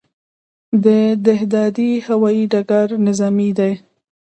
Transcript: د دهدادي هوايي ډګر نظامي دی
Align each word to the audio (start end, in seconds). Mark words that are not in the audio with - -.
د 0.83 0.85
دهدادي 1.25 1.91
هوايي 2.07 2.43
ډګر 2.51 2.87
نظامي 3.07 3.49
دی 3.57 3.73